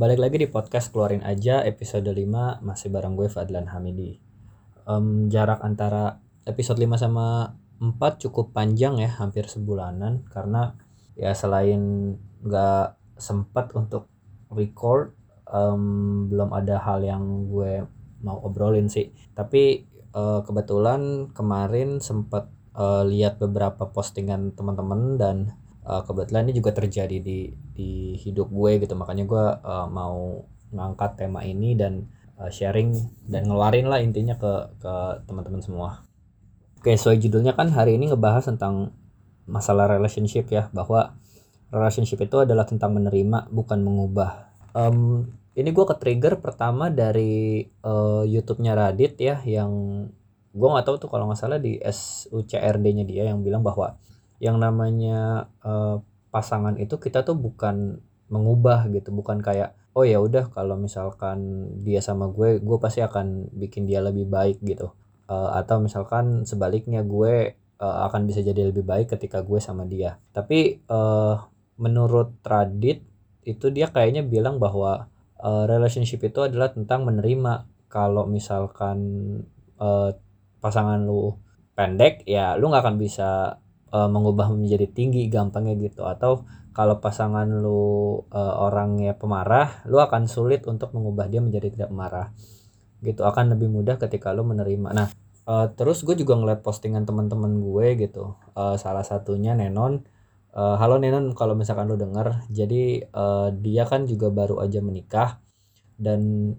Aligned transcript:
Balik 0.00 0.16
lagi 0.16 0.40
di 0.40 0.48
podcast 0.48 0.88
keluarin 0.96 1.20
aja 1.20 1.60
episode 1.60 2.08
5 2.08 2.64
masih 2.64 2.88
bareng 2.88 3.20
gue 3.20 3.28
Fadlan 3.28 3.68
Hamidi. 3.68 4.16
Um, 4.88 5.28
jarak 5.28 5.60
antara 5.60 6.24
episode 6.48 6.80
5 6.80 7.04
sama 7.04 7.52
4 7.84 8.00
cukup 8.24 8.56
panjang 8.56 8.96
ya, 8.96 9.12
hampir 9.20 9.44
sebulanan 9.44 10.24
karena 10.32 10.72
ya 11.20 11.36
selain 11.36 12.16
gak 12.40 12.96
sempat 13.20 13.76
untuk 13.76 14.08
record 14.48 15.12
um, 15.44 16.32
belum 16.32 16.48
ada 16.56 16.80
hal 16.80 17.04
yang 17.04 17.52
gue 17.52 17.84
mau 18.24 18.40
obrolin 18.40 18.88
sih. 18.88 19.12
Tapi 19.36 19.84
uh, 20.16 20.40
kebetulan 20.40 21.28
kemarin 21.36 22.00
sempat 22.00 22.48
uh, 22.72 23.04
lihat 23.04 23.36
beberapa 23.36 23.84
postingan 23.92 24.56
teman-teman 24.56 25.20
dan 25.20 25.59
uh, 25.90 26.02
kebetulan 26.06 26.46
ini 26.46 26.54
juga 26.54 26.70
terjadi 26.70 27.18
di 27.18 27.50
di 27.50 28.14
hidup 28.14 28.46
gue 28.46 28.86
gitu. 28.86 28.94
Makanya 28.94 29.24
gue 29.26 29.44
uh, 29.66 29.90
mau 29.90 30.46
ngangkat 30.70 31.18
tema 31.18 31.42
ini 31.42 31.74
dan 31.74 32.06
uh, 32.38 32.46
sharing 32.46 32.94
dan 33.26 33.50
ngeluarin 33.50 33.90
lah 33.90 33.98
intinya 33.98 34.38
ke 34.38 34.78
ke 34.78 34.94
teman-teman 35.26 35.58
semua. 35.58 36.06
Oke 36.78 36.94
so 36.94 37.10
judulnya 37.10 37.58
kan 37.58 37.74
hari 37.74 37.98
ini 37.98 38.14
ngebahas 38.14 38.46
tentang 38.46 38.94
masalah 39.50 39.90
relationship 39.90 40.46
ya 40.48 40.70
bahwa 40.70 41.18
relationship 41.74 42.22
itu 42.22 42.46
adalah 42.46 42.64
tentang 42.64 42.94
menerima 42.94 43.50
bukan 43.50 43.82
mengubah. 43.82 44.54
Um, 44.70 45.26
ini 45.58 45.74
gue 45.74 45.82
ke 45.82 45.98
trigger 45.98 46.38
pertama 46.38 46.88
dari 46.94 47.66
uh, 47.82 48.22
YouTube-nya 48.22 48.78
Radit 48.78 49.18
ya 49.18 49.42
yang 49.42 49.70
gue 50.50 50.68
nggak 50.70 50.86
tahu 50.86 50.96
tuh 50.98 51.10
kalau 51.10 51.26
nggak 51.30 51.38
salah 51.38 51.58
di 51.58 51.78
SUCRD-nya 51.82 53.06
dia 53.06 53.30
yang 53.30 53.42
bilang 53.42 53.62
bahwa 53.62 53.98
yang 54.40 54.56
namanya 54.56 55.52
uh, 55.60 56.00
pasangan 56.32 56.80
itu 56.80 56.96
kita 56.96 57.22
tuh 57.22 57.36
bukan 57.36 58.00
mengubah 58.32 58.88
gitu 58.88 59.12
bukan 59.12 59.44
kayak 59.44 59.76
oh 59.92 60.06
ya 60.06 60.22
udah 60.22 60.48
kalau 60.54 60.78
misalkan 60.78 61.68
dia 61.82 62.00
sama 62.00 62.30
gue 62.30 62.62
gue 62.62 62.78
pasti 62.80 63.02
akan 63.02 63.52
bikin 63.52 63.84
dia 63.84 64.00
lebih 64.00 64.26
baik 64.26 64.62
gitu. 64.64 64.94
Uh, 65.30 65.54
atau 65.54 65.78
misalkan 65.78 66.42
sebaliknya 66.42 67.06
gue 67.06 67.54
uh, 67.78 67.98
akan 68.10 68.26
bisa 68.26 68.42
jadi 68.42 68.70
lebih 68.70 68.82
baik 68.82 69.14
ketika 69.14 69.42
gue 69.42 69.58
sama 69.62 69.86
dia. 69.86 70.18
Tapi 70.34 70.82
uh, 70.90 71.36
menurut 71.78 72.38
Radit 72.42 73.02
itu 73.46 73.66
dia 73.70 73.90
kayaknya 73.90 74.22
bilang 74.26 74.58
bahwa 74.58 75.10
uh, 75.42 75.64
relationship 75.66 76.22
itu 76.22 76.46
adalah 76.46 76.70
tentang 76.70 77.06
menerima. 77.06 77.66
Kalau 77.90 78.26
misalkan 78.30 78.98
uh, 79.82 80.14
pasangan 80.62 81.02
lu 81.02 81.34
pendek 81.74 82.22
ya 82.28 82.54
lu 82.54 82.70
nggak 82.70 82.84
akan 82.86 82.96
bisa 83.00 83.58
uh, 83.90 84.08
mengubah 84.10 84.50
menjadi 84.50 84.86
tinggi 84.90 85.26
gampangnya 85.30 85.74
gitu. 85.78 86.06
Atau 86.06 86.46
kalau 86.70 87.02
pasangan 87.02 87.46
lu 87.50 88.22
uh, 88.30 88.54
orangnya 88.62 89.18
pemarah 89.18 89.82
lu 89.90 89.98
akan 89.98 90.30
sulit 90.30 90.64
untuk 90.70 90.94
mengubah 90.94 91.26
dia 91.26 91.42
menjadi 91.42 91.68
tidak 91.74 91.90
marah 91.90 92.30
gitu 93.02 93.26
akan 93.26 93.56
lebih 93.56 93.68
mudah 93.68 93.98
ketika 93.98 94.30
lu 94.30 94.46
menerima. 94.46 94.94
Nah 94.94 95.08
uh, 95.50 95.66
terus 95.74 96.06
gue 96.06 96.14
juga 96.14 96.38
ngeliat 96.38 96.62
postingan 96.62 97.04
teman-teman 97.04 97.58
gue 97.58 98.06
gitu. 98.06 98.38
Uh, 98.54 98.78
salah 98.78 99.02
satunya 99.02 99.56
Nenon. 99.58 100.06
Uh, 100.50 100.74
halo 100.78 100.98
Nenon 100.98 101.34
kalau 101.34 101.58
misalkan 101.58 101.90
lu 101.90 101.98
denger. 101.98 102.46
Jadi 102.52 103.02
uh, 103.10 103.50
dia 103.50 103.86
kan 103.88 104.06
juga 104.06 104.30
baru 104.30 104.62
aja 104.62 104.78
menikah. 104.78 105.42
Dan 106.00 106.54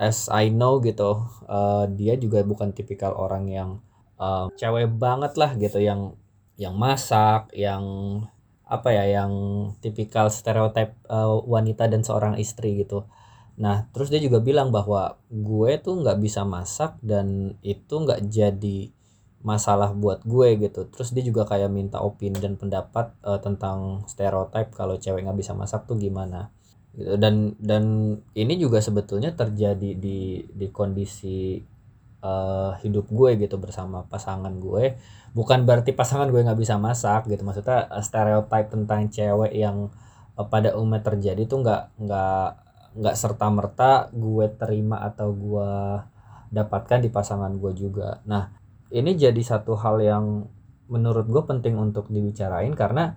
as 0.00 0.32
I 0.32 0.48
know 0.48 0.80
gitu 0.80 1.28
uh, 1.46 1.84
dia 1.92 2.16
juga 2.16 2.40
bukan 2.40 2.72
tipikal 2.72 3.12
orang 3.12 3.44
yang 3.52 3.70
uh, 4.16 4.48
cewek 4.56 4.88
banget 4.96 5.36
lah 5.36 5.52
gitu 5.60 5.76
yang 5.76 6.16
yang 6.60 6.76
masak, 6.76 7.48
yang 7.56 7.84
apa 8.68 8.88
ya, 8.92 9.04
yang 9.08 9.32
tipikal 9.80 10.28
stereotip 10.28 10.92
uh, 11.08 11.40
wanita 11.40 11.88
dan 11.88 12.04
seorang 12.04 12.36
istri 12.36 12.84
gitu. 12.84 13.08
Nah, 13.56 13.88
terus 13.92 14.12
dia 14.12 14.20
juga 14.20 14.38
bilang 14.44 14.68
bahwa 14.68 15.16
gue 15.32 15.80
tuh 15.80 16.04
nggak 16.04 16.20
bisa 16.20 16.44
masak 16.44 17.00
dan 17.00 17.56
itu 17.64 17.94
nggak 17.96 18.28
jadi 18.28 18.92
masalah 19.40 19.96
buat 19.96 20.20
gue 20.24 20.60
gitu. 20.60 20.84
Terus 20.92 21.08
dia 21.16 21.24
juga 21.24 21.48
kayak 21.48 21.72
minta 21.72 21.98
opini 22.04 22.36
dan 22.36 22.60
pendapat 22.60 23.16
uh, 23.24 23.40
tentang 23.40 24.04
stereotip 24.04 24.72
kalau 24.76 25.00
cewek 25.00 25.24
nggak 25.24 25.40
bisa 25.40 25.52
masak 25.56 25.88
tuh 25.88 25.96
gimana 25.96 26.52
gitu. 26.96 27.16
Dan 27.16 27.56
dan 27.56 27.84
ini 28.36 28.54
juga 28.60 28.84
sebetulnya 28.84 29.32
terjadi 29.32 29.96
di 29.96 30.44
di 30.44 30.66
kondisi 30.72 31.60
uh, 32.20 32.76
hidup 32.80 33.08
gue 33.10 33.36
gitu 33.40 33.56
bersama 33.56 34.04
pasangan 34.08 34.52
gue. 34.60 34.96
Bukan 35.36 35.64
berarti 35.68 35.92
pasangan 35.92 36.28
gue 36.28 36.40
nggak 36.40 36.60
bisa 36.60 36.76
masak 36.76 37.28
gitu. 37.28 37.42
Maksudnya 37.44 37.88
uh, 37.90 38.02
stereotip 38.04 38.72
tentang 38.72 39.08
cewek 39.08 39.52
yang 39.52 39.92
uh, 40.36 40.46
pada 40.46 40.76
umumnya 40.76 41.04
terjadi 41.04 41.44
tuh 41.44 41.64
nggak 41.64 41.82
nggak 42.00 42.48
nggak 42.90 43.16
serta 43.16 43.46
merta 43.54 43.92
gue 44.10 44.46
terima 44.58 44.98
atau 45.04 45.30
gue 45.30 45.72
dapatkan 46.50 46.98
di 47.02 47.10
pasangan 47.12 47.52
gue 47.54 47.72
juga. 47.74 48.18
Nah 48.26 48.50
ini 48.90 49.14
jadi 49.14 49.38
satu 49.38 49.78
hal 49.78 50.02
yang 50.02 50.26
menurut 50.90 51.30
gue 51.30 51.42
penting 51.46 51.78
untuk 51.78 52.10
dibicarain 52.10 52.74
karena 52.74 53.14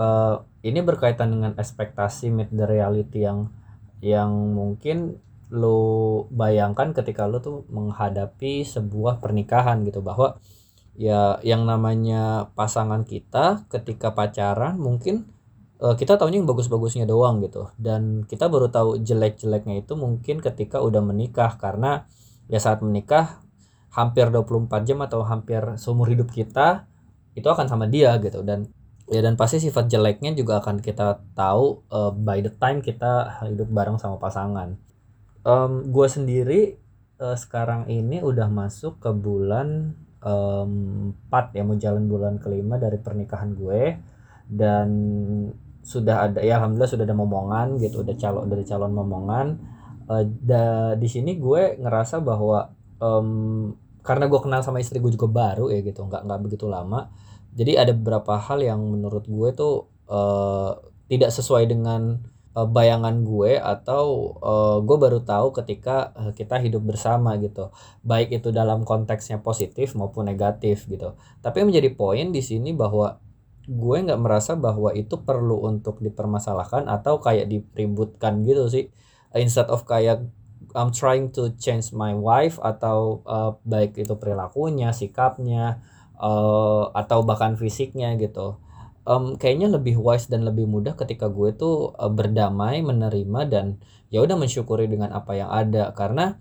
uh, 0.00 0.40
ini 0.64 0.80
berkaitan 0.80 1.28
dengan 1.28 1.52
ekspektasi 1.60 2.32
meet 2.32 2.48
the 2.48 2.64
reality 2.64 3.28
yang 3.28 3.52
yang 4.00 4.32
mungkin 4.56 5.20
lo 5.50 6.26
bayangkan 6.30 6.94
ketika 6.94 7.26
lo 7.26 7.42
tuh 7.42 7.66
menghadapi 7.68 8.62
sebuah 8.62 9.18
pernikahan 9.18 9.82
gitu 9.82 10.00
bahwa 10.00 10.38
ya 10.94 11.38
yang 11.42 11.66
namanya 11.66 12.50
pasangan 12.54 13.02
kita 13.02 13.66
ketika 13.70 14.14
pacaran 14.14 14.78
mungkin 14.78 15.26
uh, 15.80 15.96
kita 15.96 16.20
tahunya 16.20 16.44
yang 16.44 16.48
bagus-bagusnya 16.48 17.04
doang 17.08 17.42
gitu. 17.42 17.72
Dan 17.80 18.28
kita 18.28 18.46
baru 18.46 18.70
tahu 18.70 19.02
jelek-jeleknya 19.02 19.82
itu 19.82 19.96
mungkin 19.98 20.38
ketika 20.38 20.78
udah 20.78 21.02
menikah 21.02 21.56
karena 21.58 22.06
ya 22.46 22.60
saat 22.62 22.84
menikah 22.84 23.42
hampir 23.90 24.30
24 24.30 24.86
jam 24.86 25.02
atau 25.02 25.26
hampir 25.26 25.58
seumur 25.80 26.06
hidup 26.06 26.30
kita 26.30 26.86
itu 27.34 27.46
akan 27.48 27.66
sama 27.66 27.90
dia 27.90 28.14
gitu. 28.22 28.44
Dan 28.46 28.70
ya 29.10 29.24
dan 29.24 29.34
pasti 29.34 29.58
sifat 29.58 29.90
jeleknya 29.90 30.36
juga 30.38 30.62
akan 30.62 30.78
kita 30.78 31.24
tahu 31.34 31.82
uh, 31.90 32.14
by 32.14 32.38
the 32.44 32.52
time 32.54 32.78
kita 32.78 33.42
hidup 33.42 33.66
bareng 33.72 33.98
sama 33.98 34.20
pasangan 34.22 34.78
um, 35.44 35.88
gue 35.88 36.06
sendiri 36.08 36.60
uh, 37.20 37.36
sekarang 37.36 37.88
ini 37.88 38.24
udah 38.24 38.48
masuk 38.48 38.98
ke 39.00 39.10
bulan 39.12 39.94
um, 40.24 41.12
4 41.28 41.56
ya 41.56 41.62
mau 41.64 41.76
jalan 41.76 42.04
bulan 42.08 42.34
kelima 42.40 42.76
dari 42.80 42.96
pernikahan 43.00 43.52
gue. 43.56 43.82
Dan 44.50 44.88
sudah 45.80 46.28
ada 46.28 46.42
ya 46.42 46.58
alhamdulillah 46.60 46.90
sudah 46.90 47.06
ada 47.06 47.16
momongan 47.16 47.80
gitu 47.80 48.02
udah 48.02 48.14
calon 48.18 48.46
dari 48.50 48.64
calon 48.66 48.92
momongan. 48.92 49.46
Uh, 50.10 50.26
da, 50.26 50.94
di 50.98 51.06
sini 51.06 51.38
gue 51.38 51.78
ngerasa 51.78 52.18
bahwa 52.18 52.74
um, 52.98 53.70
karena 54.00 54.26
gue 54.26 54.40
kenal 54.42 54.64
sama 54.64 54.82
istri 54.82 54.98
gue 54.98 55.12
juga 55.12 55.30
baru 55.30 55.70
ya 55.70 55.84
gitu 55.84 56.02
nggak 56.02 56.26
nggak 56.26 56.40
begitu 56.42 56.66
lama. 56.66 57.12
Jadi 57.50 57.74
ada 57.78 57.92
beberapa 57.94 58.38
hal 58.38 58.62
yang 58.62 58.78
menurut 58.78 59.26
gue 59.26 59.50
tuh 59.54 59.90
uh, 60.06 60.78
tidak 61.10 61.34
sesuai 61.34 61.66
dengan 61.66 62.22
uh, 62.54 62.66
bayangan 62.66 63.22
gue 63.22 63.58
atau 63.58 64.34
uh, 64.40 64.78
gue 64.82 64.96
baru 64.98 65.22
tahu 65.22 65.54
ketika 65.62 66.10
uh, 66.16 66.32
kita 66.34 66.58
hidup 66.58 66.82
bersama 66.82 67.38
gitu. 67.38 67.70
Baik 68.02 68.42
itu 68.42 68.50
dalam 68.50 68.82
konteksnya 68.82 69.38
positif 69.42 69.94
maupun 69.94 70.26
negatif 70.26 70.86
gitu. 70.90 71.14
Tapi 71.44 71.62
menjadi 71.62 71.92
poin 71.94 72.34
di 72.34 72.42
sini 72.42 72.74
bahwa 72.74 73.18
gue 73.70 73.96
nggak 74.02 74.20
merasa 74.20 74.58
bahwa 74.58 74.90
itu 74.96 75.20
perlu 75.22 75.62
untuk 75.62 76.02
dipermasalahkan 76.02 76.90
atau 76.90 77.22
kayak 77.22 77.46
diributkan 77.46 78.42
gitu 78.42 78.66
sih. 78.66 78.84
Instead 79.36 79.70
of 79.70 79.86
kayak 79.86 80.26
I'm 80.74 80.94
trying 80.94 81.34
to 81.34 81.54
change 81.58 81.90
my 81.90 82.14
wife 82.14 82.58
atau 82.62 83.22
uh, 83.26 83.58
baik 83.66 83.98
itu 83.98 84.14
perilakunya 84.18 84.94
sikapnya 84.94 85.82
uh, 86.18 86.90
atau 86.94 87.26
bahkan 87.26 87.58
fisiknya 87.58 88.14
gitu 88.18 88.58
um, 89.10 89.34
kayaknya 89.34 89.66
lebih 89.74 89.98
wise 89.98 90.30
dan 90.30 90.46
lebih 90.46 90.70
mudah 90.70 90.94
ketika 90.94 91.26
gue 91.26 91.50
tuh 91.58 91.90
uh, 91.98 92.06
berdamai 92.06 92.78
menerima 92.86 93.40
dan 93.50 93.66
ya 94.06 94.22
udah 94.22 94.38
mensyukuri 94.38 94.86
dengan 94.86 95.10
apa 95.10 95.34
yang 95.34 95.50
ada. 95.50 95.90
Karena 95.98 96.38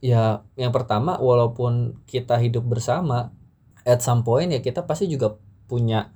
ya 0.00 0.40
yang 0.56 0.72
pertama 0.72 1.20
walaupun 1.20 2.00
kita 2.08 2.40
hidup 2.40 2.64
bersama 2.64 3.36
at 3.84 4.00
some 4.00 4.24
point 4.24 4.48
ya 4.48 4.60
kita 4.64 4.88
pasti 4.88 5.12
juga 5.12 5.36
punya 5.68 6.12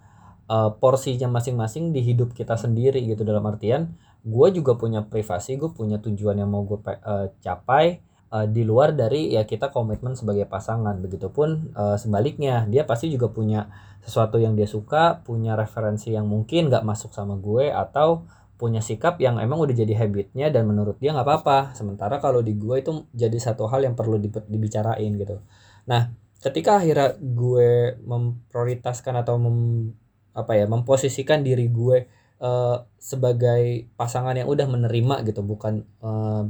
uh, 0.49 0.73
porsinya 0.81 1.29
masing-masing 1.29 1.93
di 1.93 2.01
hidup 2.01 2.33
kita 2.33 2.57
sendiri 2.57 3.05
gitu. 3.05 3.21
Dalam 3.21 3.45
artian 3.45 3.93
gue 4.25 4.49
juga 4.57 4.77
punya 4.81 5.05
privasi 5.05 5.61
gue 5.61 5.73
punya 5.73 6.01
tujuan 6.01 6.41
yang 6.41 6.49
mau 6.49 6.65
gue 6.65 6.81
uh, 6.81 7.33
capai 7.45 8.01
uh, 8.31 8.47
di 8.47 8.63
luar 8.63 8.95
dari 8.95 9.35
ya 9.35 9.45
kita 9.45 9.75
komitmen 9.75 10.15
sebagai 10.15 10.47
pasangan. 10.47 10.97
Begitupun 11.03 11.75
uh, 11.75 11.97
sebaliknya 11.99 12.65
dia 12.71 12.87
pasti 12.87 13.11
juga 13.11 13.29
punya 13.31 13.69
sesuatu 14.01 14.41
yang 14.41 14.57
dia 14.57 14.65
suka 14.65 15.21
punya 15.21 15.59
referensi 15.59 16.17
yang 16.17 16.25
mungkin 16.25 16.73
nggak 16.73 16.87
masuk 16.87 17.13
sama 17.13 17.37
gue 17.37 17.69
atau 17.69 18.25
punya 18.57 18.85
sikap 18.85 19.17
yang 19.21 19.41
emang 19.41 19.57
udah 19.57 19.73
jadi 19.73 20.05
habitnya 20.05 20.53
dan 20.53 20.69
menurut 20.69 20.97
dia 21.01 21.13
nggak 21.13 21.27
apa-apa. 21.27 21.59
Sementara 21.77 22.21
kalau 22.21 22.41
di 22.41 22.57
gue 22.57 22.81
itu 22.81 23.05
jadi 23.13 23.37
satu 23.37 23.69
hal 23.69 23.85
yang 23.85 23.97
perlu 23.97 24.17
dibicarain 24.49 25.13
gitu. 25.17 25.41
Nah 25.89 26.13
ketika 26.41 26.81
akhirnya 26.81 27.17
gue 27.21 28.01
memprioritaskan 28.01 29.21
atau 29.21 29.37
mem, 29.37 29.93
apa 30.33 30.57
ya 30.57 30.65
memposisikan 30.65 31.45
diri 31.45 31.69
gue 31.69 32.09
uh, 32.41 32.85
sebagai 32.97 33.93
pasangan 33.97 34.37
yang 34.37 34.49
udah 34.49 34.67
menerima 34.69 35.25
gitu 35.29 35.45
bukan 35.45 35.85
uh, 36.01 36.49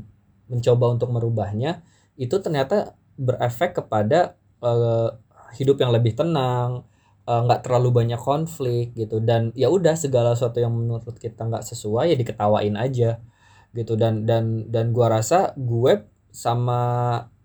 mencoba 0.50 0.90
untuk 0.90 1.14
merubahnya 1.14 1.80
itu 2.18 2.36
ternyata 2.42 2.98
berefek 3.14 3.78
kepada 3.78 4.34
uh, 4.60 5.14
hidup 5.56 5.80
yang 5.80 5.94
lebih 5.94 6.18
tenang 6.18 6.84
nggak 7.30 7.60
uh, 7.60 7.64
terlalu 7.64 7.94
banyak 7.94 8.18
konflik 8.18 8.90
gitu. 8.98 9.22
Dan 9.22 9.54
ya 9.54 9.70
udah 9.70 9.94
segala 9.94 10.34
sesuatu 10.34 10.58
yang 10.58 10.74
menurut 10.74 11.14
kita 11.14 11.46
nggak 11.46 11.62
sesuai 11.62 12.10
ya 12.10 12.16
diketawain 12.18 12.74
aja 12.74 13.22
gitu. 13.70 13.94
Dan 13.94 14.26
dan 14.26 14.66
dan 14.66 14.90
gua 14.90 15.20
rasa 15.20 15.54
gue 15.54 16.02
sama 16.34 16.80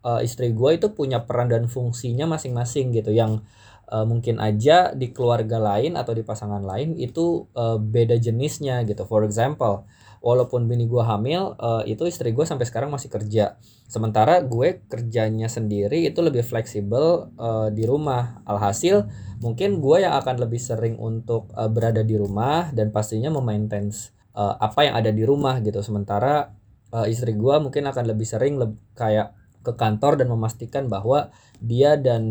uh, 0.02 0.22
istri 0.25 0.54
gue 0.54 0.78
itu 0.78 0.94
punya 0.94 1.25
peran 1.25 1.50
dan 1.50 1.69
fungsinya 1.69 2.25
masing-masing 2.25 2.98
gitu. 2.98 3.13
Yang 3.13 3.46
uh, 3.94 4.06
mungkin 4.10 4.42
aja 4.42 4.94
di 4.98 5.13
keluarga 5.13 5.62
lain 5.62 5.98
atau 5.98 6.18
di 6.18 6.25
pasangan 6.25 6.66
lain 6.66 6.98
itu 6.98 7.46
uh, 7.54 7.78
beda 7.78 8.18
jenisnya 8.18 8.81
gitu. 8.90 9.06
For 9.06 9.22
example, 9.22 9.86
walaupun 10.25 10.66
bini 10.66 10.89
gue 10.89 11.06
hamil, 11.06 11.54
uh, 11.62 11.86
itu 11.86 12.10
istri 12.10 12.33
gue 12.33 12.42
sampai 12.42 12.66
sekarang 12.66 12.89
masih 12.89 13.13
kerja. 13.13 13.62
Sementara 13.86 14.42
gue 14.42 14.81
kerjanya 14.89 15.45
sendiri 15.45 16.01
itu 16.10 16.18
lebih 16.25 16.42
fleksibel 16.42 17.30
uh, 17.38 17.69
di 17.69 17.86
rumah. 17.86 18.42
Alhasil 18.50 19.06
mungkin 19.38 19.77
gue 19.77 20.01
yang 20.01 20.18
akan 20.18 20.42
lebih 20.42 20.57
sering 20.57 20.98
untuk 20.98 21.54
uh, 21.54 21.69
berada 21.69 22.01
di 22.01 22.18
rumah 22.18 22.74
dan 22.74 22.89
pastinya 22.89 23.30
memaintain 23.30 23.94
uh, 24.33 24.57
apa 24.57 24.89
yang 24.89 24.98
ada 24.98 25.13
di 25.13 25.22
rumah 25.22 25.62
gitu. 25.62 25.86
Sementara 25.86 26.50
uh, 26.89 27.06
istri 27.06 27.38
gue 27.38 27.56
mungkin 27.62 27.86
akan 27.86 28.04
lebih 28.10 28.25
sering 28.25 28.57
le 28.57 28.74
kayak 28.98 29.44
ke 29.66 29.74
kantor 29.74 30.22
dan 30.22 30.30
memastikan 30.30 30.86
bahwa 30.86 31.34
dia 31.58 31.98
dan 31.98 32.24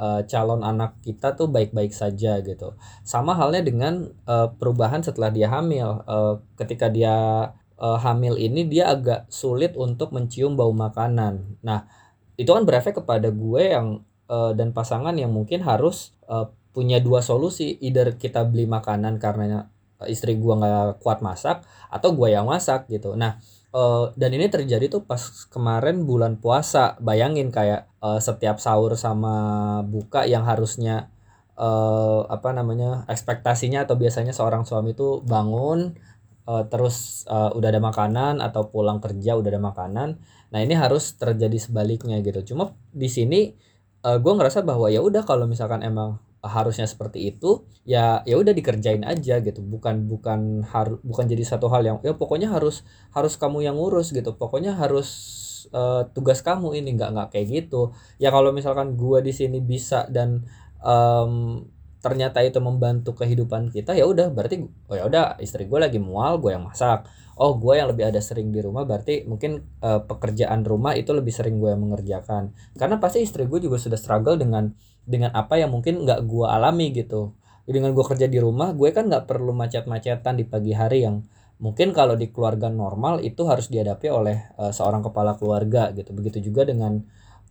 uh, 0.00 0.24
calon 0.24 0.64
anak 0.64 0.96
kita 1.04 1.36
tuh 1.36 1.52
baik-baik 1.52 1.92
saja 1.92 2.40
gitu. 2.40 2.72
Sama 3.04 3.36
halnya 3.36 3.60
dengan 3.60 4.08
uh, 4.24 4.48
perubahan 4.56 5.04
setelah 5.04 5.28
dia 5.28 5.52
hamil. 5.52 6.00
Uh, 6.08 6.40
ketika 6.56 6.88
dia 6.88 7.14
uh, 7.76 7.98
hamil 8.00 8.40
ini 8.40 8.64
dia 8.64 8.88
agak 8.88 9.28
sulit 9.28 9.76
untuk 9.76 10.16
mencium 10.16 10.56
bau 10.56 10.72
makanan. 10.72 11.60
Nah, 11.60 11.84
itu 12.40 12.48
kan 12.48 12.64
berefek 12.64 13.04
kepada 13.04 13.28
gue 13.28 13.62
yang 13.68 14.00
uh, 14.32 14.56
dan 14.56 14.72
pasangan 14.72 15.12
yang 15.12 15.30
mungkin 15.30 15.60
harus 15.60 16.16
uh, 16.24 16.48
punya 16.72 16.98
dua 17.04 17.20
solusi. 17.20 17.76
Either 17.84 18.16
kita 18.16 18.48
beli 18.48 18.64
makanan 18.64 19.20
karena 19.20 19.68
istri 20.06 20.38
gue 20.38 20.54
nggak 20.54 21.02
kuat 21.02 21.18
masak 21.26 21.66
atau 21.90 22.14
gue 22.14 22.30
yang 22.30 22.46
masak 22.46 22.86
gitu. 22.86 23.18
Nah, 23.18 23.42
Uh, 23.68 24.16
dan 24.16 24.32
ini 24.32 24.48
terjadi 24.48 24.88
tuh 24.88 25.04
pas 25.04 25.20
kemarin 25.52 26.08
bulan 26.08 26.40
puasa. 26.40 26.96
Bayangin 27.04 27.52
kayak 27.52 27.92
uh, 28.00 28.16
setiap 28.16 28.56
sahur 28.56 28.96
sama 28.96 29.36
buka 29.84 30.24
yang 30.24 30.48
harusnya 30.48 31.12
uh, 31.58 32.24
apa 32.32 32.56
namanya 32.56 33.04
ekspektasinya 33.12 33.84
atau 33.84 34.00
biasanya 34.00 34.32
seorang 34.32 34.64
suami 34.64 34.96
tuh 34.96 35.20
bangun 35.20 35.98
uh, 36.48 36.64
terus 36.70 37.28
uh, 37.28 37.52
udah 37.52 37.68
ada 37.68 37.82
makanan 37.82 38.40
atau 38.40 38.72
pulang 38.72 39.04
kerja 39.04 39.36
udah 39.36 39.50
ada 39.52 39.62
makanan. 39.62 40.08
Nah 40.48 40.58
ini 40.64 40.72
harus 40.72 41.12
terjadi 41.20 41.60
sebaliknya 41.60 42.16
gitu. 42.24 42.54
Cuma 42.54 42.72
di 42.88 43.12
sini 43.12 43.52
uh, 44.00 44.16
gue 44.16 44.32
ngerasa 44.32 44.64
bahwa 44.64 44.88
ya 44.88 45.04
udah 45.04 45.28
kalau 45.28 45.44
misalkan 45.44 45.84
emang 45.84 46.16
harusnya 46.38 46.86
seperti 46.86 47.34
itu 47.34 47.66
ya 47.82 48.22
ya 48.22 48.38
udah 48.38 48.54
dikerjain 48.54 49.02
aja 49.02 49.42
gitu. 49.42 49.60
Bukan 49.62 50.06
bukan 50.06 50.62
harus 50.66 50.98
bukan 51.02 51.24
jadi 51.26 51.44
satu 51.44 51.66
hal 51.72 51.82
yang 51.82 51.96
ya 52.06 52.14
pokoknya 52.14 52.48
harus 52.50 52.86
harus 53.14 53.34
kamu 53.34 53.66
yang 53.66 53.76
ngurus 53.76 54.14
gitu. 54.14 54.34
Pokoknya 54.38 54.74
harus 54.78 55.08
uh, 55.74 56.06
tugas 56.14 56.40
kamu 56.46 56.78
ini 56.78 56.94
nggak 56.94 57.10
nggak 57.14 57.28
kayak 57.34 57.46
gitu. 57.50 57.90
Ya 58.22 58.30
kalau 58.30 58.54
misalkan 58.54 58.94
gua 58.94 59.18
di 59.18 59.34
sini 59.34 59.58
bisa 59.58 60.06
dan 60.06 60.46
um, 60.82 61.66
ternyata 61.98 62.38
itu 62.46 62.62
membantu 62.62 63.10
kehidupan 63.18 63.74
kita 63.74 63.90
ya 63.90 64.06
udah 64.06 64.30
berarti 64.30 64.70
oh 64.86 64.94
ya 64.94 65.10
udah 65.10 65.34
istri 65.42 65.66
gue 65.66 65.78
lagi 65.82 65.98
mual 65.98 66.38
gue 66.38 66.54
yang 66.54 66.62
masak. 66.62 67.10
Oh 67.38 67.58
gue 67.58 67.74
yang 67.78 67.90
lebih 67.90 68.10
ada 68.10 68.22
sering 68.22 68.50
di 68.54 68.62
rumah 68.62 68.86
berarti 68.86 69.26
mungkin 69.26 69.62
uh, 69.82 70.02
pekerjaan 70.06 70.62
rumah 70.62 70.94
itu 70.94 71.10
lebih 71.10 71.34
sering 71.34 71.58
gue 71.58 71.70
yang 71.70 71.82
mengerjakan. 71.82 72.54
Karena 72.78 73.02
pasti 73.02 73.22
istri 73.26 73.46
gue 73.50 73.58
juga 73.58 73.82
sudah 73.82 73.98
struggle 73.98 74.38
dengan 74.38 74.70
dengan 75.08 75.32
apa 75.32 75.56
yang 75.56 75.72
mungkin 75.72 76.04
nggak 76.04 76.20
gue 76.28 76.44
alami 76.44 76.92
gitu. 76.92 77.32
Dengan 77.64 77.96
gue 77.96 78.04
kerja 78.04 78.28
di 78.28 78.36
rumah 78.36 78.76
gue 78.76 78.92
kan 78.92 79.08
nggak 79.08 79.24
perlu 79.24 79.56
macet-macetan 79.56 80.36
di 80.36 80.44
pagi 80.44 80.76
hari 80.76 81.08
yang 81.08 81.24
mungkin 81.58 81.96
kalau 81.96 82.14
di 82.14 82.28
keluarga 82.28 82.68
normal 82.68 83.24
itu 83.24 83.48
harus 83.48 83.72
dihadapi 83.72 84.08
oleh 84.12 84.36
uh, 84.60 84.68
seorang 84.68 85.00
kepala 85.00 85.40
keluarga 85.40 85.88
gitu. 85.96 86.12
Begitu 86.12 86.52
juga 86.52 86.68
dengan 86.68 87.00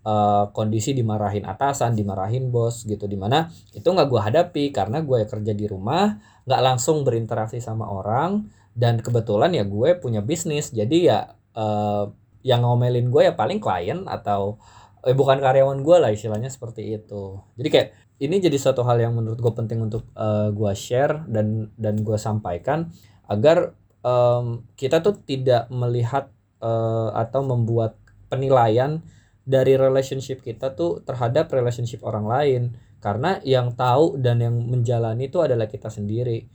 uh, 0.06 0.54
kondisi 0.54 0.94
dimarahin 0.94 1.50
atasan 1.50 1.98
dimarahin 1.98 2.54
bos 2.54 2.86
gitu. 2.86 3.09
Di 3.09 3.18
mana 3.18 3.50
itu 3.74 3.86
nggak 3.89 4.07
gue 4.10 4.21
hadapi 4.21 4.63
karena 4.69 5.01
gue 5.01 5.25
kerja 5.25 5.53
di 5.57 5.65
rumah 5.65 6.13
nggak 6.45 6.62
langsung 6.62 7.01
berinteraksi 7.01 7.57
sama 7.57 7.89
orang 7.89 8.45
dan 8.77 9.01
kebetulan 9.01 9.50
ya 9.57 9.65
gue 9.65 9.98
punya 9.98 10.21
bisnis. 10.21 10.69
Jadi 10.69 11.10
ya 11.10 11.33
uh, 11.57 12.10
yang 12.45 12.63
ngomelin 12.63 13.10
gue 13.10 13.27
ya 13.27 13.33
paling 13.33 13.57
klien 13.57 14.06
atau 14.06 14.62
eh, 15.07 15.15
bukan 15.15 15.39
karyawan 15.39 15.80
gue 15.80 15.98
lah 15.98 16.12
istilahnya 16.12 16.51
seperti 16.51 17.00
itu. 17.00 17.39
Jadi 17.56 17.69
kayak 17.71 17.89
ini 18.19 18.44
jadi 18.44 18.57
suatu 18.59 18.83
hal 18.83 19.00
yang 19.00 19.15
menurut 19.15 19.39
gue 19.39 19.54
penting 19.56 19.80
untuk 19.80 20.04
uh, 20.19 20.50
eh, 20.50 20.50
gue 20.51 20.74
share 20.75 21.24
dan 21.31 21.71
dan 21.80 22.04
gue 22.04 22.19
sampaikan 22.19 22.92
agar 23.31 23.71
um, 24.04 24.68
kita 24.75 25.00
tuh 25.00 25.15
tidak 25.24 25.71
melihat 25.71 26.27
uh, 26.59 27.15
atau 27.15 27.48
membuat 27.48 27.95
penilaian 28.27 29.00
dari 29.48 29.80
relationship 29.80 30.44
kita 30.44 30.75
tuh 30.75 31.00
terhadap 31.07 31.48
relationship 31.56 32.03
orang 32.03 32.27
lain. 32.27 32.63
Karena 33.00 33.39
yang 33.48 33.77
tahu 33.77 34.19
dan 34.19 34.44
yang 34.44 34.57
menjalani 34.57 35.31
itu 35.31 35.39
adalah 35.39 35.69
kita 35.69 35.88
sendiri. 35.88 36.50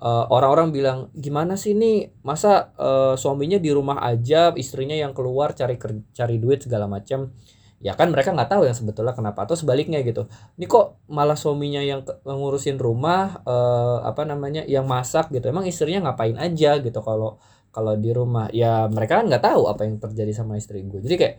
Orang-orang 0.00 0.70
uh, 0.70 0.72
bilang 0.72 0.98
gimana 1.12 1.60
sih 1.60 1.76
nih? 1.76 2.08
Masa 2.24 2.72
uh, 2.80 3.20
suaminya 3.20 3.60
di 3.60 3.68
rumah 3.68 4.00
aja 4.00 4.48
istrinya 4.56 4.96
yang 4.96 5.12
keluar 5.12 5.52
cari 5.52 5.76
cari 6.16 6.40
duit 6.40 6.64
segala 6.64 6.88
macam 6.88 7.36
ya 7.80 7.96
kan 7.96 8.12
mereka 8.12 8.30
nggak 8.36 8.50
tahu 8.52 8.62
yang 8.68 8.76
sebetulnya 8.76 9.12
kenapa. 9.16 9.48
Atau 9.48 9.56
sebaliknya 9.56 10.00
gitu. 10.04 10.28
Ini 10.60 10.66
kok 10.68 11.00
malah 11.08 11.36
suaminya 11.36 11.80
yang 11.80 12.04
ngurusin 12.24 12.76
rumah 12.76 13.40
eh, 13.44 13.98
apa 14.06 14.22
namanya 14.28 14.62
yang 14.68 14.84
masak 14.84 15.32
gitu. 15.34 15.48
Emang 15.48 15.64
istrinya 15.66 16.12
ngapain 16.12 16.36
aja 16.36 16.78
gitu 16.80 17.00
kalau 17.00 17.40
kalau 17.72 17.96
di 17.96 18.10
rumah. 18.12 18.52
Ya 18.52 18.86
mereka 18.92 19.20
kan 19.24 19.26
nggak 19.32 19.44
tahu 19.44 19.66
apa 19.72 19.82
yang 19.88 19.96
terjadi 19.98 20.32
sama 20.36 20.60
istri 20.60 20.84
gue 20.84 21.00
jadi 21.02 21.16
kayak 21.18 21.34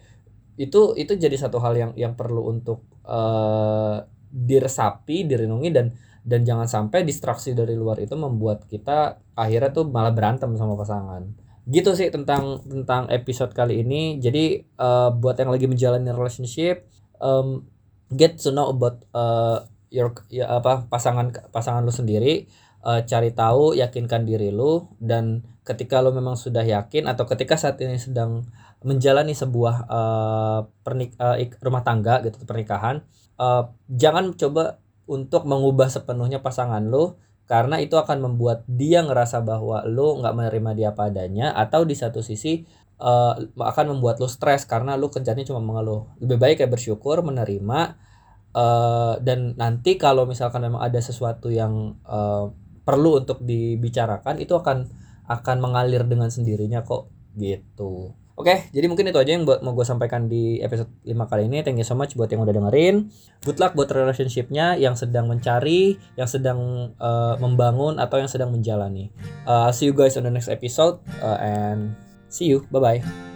itu 0.60 0.94
itu 1.00 1.14
jadi 1.16 1.36
satu 1.40 1.58
hal 1.64 1.74
yang 1.74 1.92
yang 1.96 2.14
perlu 2.14 2.52
untuk 2.52 2.84
eh, 3.08 3.98
diresapi 4.32 5.28
direnungi 5.28 5.70
dan 5.72 5.88
dan 6.22 6.46
jangan 6.46 6.70
sampai 6.70 7.02
distraksi 7.02 7.58
dari 7.58 7.74
luar 7.74 7.98
itu 7.98 8.14
membuat 8.14 8.70
kita 8.70 9.18
akhirnya 9.34 9.74
tuh 9.74 9.90
malah 9.90 10.14
berantem 10.14 10.54
sama 10.54 10.78
pasangan 10.78 11.26
gitu 11.70 11.94
sih 11.94 12.10
tentang 12.10 12.64
tentang 12.66 13.12
episode 13.12 13.54
kali 13.54 13.86
ini. 13.86 14.18
Jadi 14.18 14.62
uh, 14.82 15.14
buat 15.14 15.38
yang 15.38 15.54
lagi 15.54 15.70
menjalani 15.70 16.10
relationship 16.10 16.90
um, 17.22 17.68
get 18.10 18.42
to 18.42 18.50
know 18.50 18.74
about 18.74 19.06
uh, 19.14 19.66
your 19.94 20.16
ya 20.32 20.62
apa 20.62 20.90
pasangan 20.90 21.30
pasangan 21.54 21.86
lu 21.86 21.94
sendiri. 21.94 22.50
Uh, 22.82 23.06
cari 23.06 23.30
tahu 23.30 23.78
yakinkan 23.78 24.26
diri 24.26 24.50
lu. 24.50 24.90
Dan 24.98 25.46
ketika 25.62 26.02
lu 26.02 26.10
memang 26.10 26.34
sudah 26.34 26.66
yakin 26.66 27.06
atau 27.06 27.30
ketika 27.30 27.54
saat 27.54 27.78
ini 27.78 28.02
sedang 28.02 28.50
menjalani 28.82 29.38
sebuah 29.38 29.76
uh, 29.86 30.60
pernik 30.82 31.14
uh, 31.22 31.38
rumah 31.62 31.86
tangga 31.86 32.26
gitu 32.26 32.42
pernikahan 32.50 33.06
uh, 33.38 33.70
jangan 33.86 34.34
coba 34.34 34.82
untuk 35.06 35.46
mengubah 35.46 35.90
sepenuhnya 35.90 36.42
pasangan 36.42 36.82
lu 36.82 37.14
karena 37.52 37.84
itu 37.84 38.00
akan 38.00 38.24
membuat 38.24 38.64
dia 38.64 39.04
ngerasa 39.04 39.44
bahwa 39.44 39.84
lo 39.84 40.16
nggak 40.24 40.36
menerima 40.40 40.72
dia 40.72 40.90
padanya 40.96 41.52
atau 41.52 41.84
di 41.84 42.00
satu 42.00 42.24
sisi 42.24 42.64
uh, 43.04 43.36
akan 43.60 43.86
membuat 43.92 44.24
lo 44.24 44.32
stres 44.32 44.64
karena 44.64 44.96
lo 44.96 45.12
kerjanya 45.12 45.44
cuma 45.44 45.60
mengeluh 45.60 46.08
lebih 46.24 46.40
baik 46.40 46.56
kayak 46.64 46.72
bersyukur 46.72 47.20
menerima 47.20 48.00
uh, 48.56 49.20
dan 49.20 49.60
nanti 49.60 50.00
kalau 50.00 50.24
misalkan 50.24 50.64
memang 50.64 50.80
ada 50.80 51.04
sesuatu 51.04 51.52
yang 51.52 52.00
uh, 52.08 52.56
perlu 52.88 53.20
untuk 53.20 53.44
dibicarakan 53.44 54.40
itu 54.40 54.56
akan 54.56 54.88
akan 55.28 55.58
mengalir 55.60 56.08
dengan 56.08 56.32
sendirinya 56.32 56.88
kok. 56.88 57.12
Gitu 57.36 58.21
Oke, 58.40 58.72
jadi 58.72 58.86
mungkin 58.88 59.12
itu 59.12 59.20
aja 59.20 59.32
yang 59.36 59.44
mau 59.44 59.76
gue 59.76 59.86
sampaikan 59.86 60.26
di 60.32 60.64
episode 60.64 60.90
5 61.04 61.30
kali 61.30 61.52
ini. 61.52 61.62
Thank 61.62 61.84
you 61.84 61.88
so 61.88 61.94
much 61.94 62.16
buat 62.16 62.32
yang 62.32 62.42
udah 62.42 62.56
dengerin. 62.56 63.12
Good 63.44 63.60
luck 63.60 63.76
buat 63.76 63.92
relationshipnya 63.92 64.80
yang 64.80 64.96
sedang 64.96 65.28
mencari, 65.28 66.00
yang 66.16 66.30
sedang 66.32 66.92
uh, 66.98 67.36
membangun 67.38 68.00
atau 68.00 68.18
yang 68.18 68.32
sedang 68.32 68.50
menjalani. 68.50 69.12
Uh, 69.44 69.70
see 69.76 69.92
you 69.92 69.96
guys 69.96 70.16
on 70.16 70.26
the 70.26 70.34
next 70.34 70.48
episode 70.48 71.04
uh, 71.20 71.38
and 71.38 71.94
see 72.32 72.48
you. 72.48 72.64
Bye 72.72 72.82
bye. 72.82 73.31